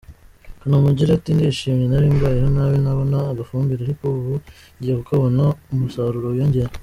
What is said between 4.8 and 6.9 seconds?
kukabona, umusaruro wiyongere.